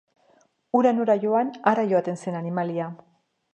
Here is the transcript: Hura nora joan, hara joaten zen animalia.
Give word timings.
Hura 0.77 0.93
nora 1.01 1.17
joan, 1.27 1.53
hara 1.73 1.85
joaten 1.93 2.19
zen 2.25 2.41
animalia. 2.43 2.91